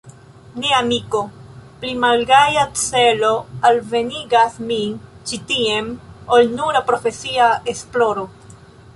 [0.61, 1.19] Ne, amiko,
[1.81, 3.29] pli malgaja celo
[3.69, 4.95] alvenigas min
[5.31, 5.91] ĉi tien,
[6.37, 8.25] ol nura profesia esploro.